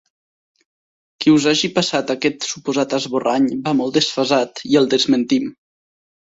[1.25, 5.47] Qui us hagi passat aquest suposat esborrany va molt desfasat, i el desmentim.